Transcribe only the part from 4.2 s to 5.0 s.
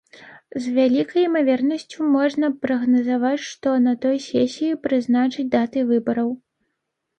сесіі